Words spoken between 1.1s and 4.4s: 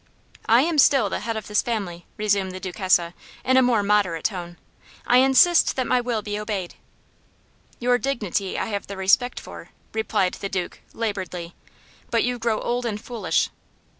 the head of this family," resumed the Duchessa, in a more moderate